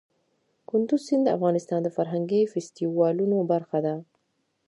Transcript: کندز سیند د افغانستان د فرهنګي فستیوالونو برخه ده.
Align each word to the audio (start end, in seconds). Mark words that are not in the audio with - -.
کندز 0.69 1.01
سیند 1.07 1.23
د 1.25 1.29
افغانستان 1.37 1.79
د 1.83 1.89
فرهنګي 1.95 2.41
فستیوالونو 2.53 3.37
برخه 3.51 3.79
ده. 3.85 3.95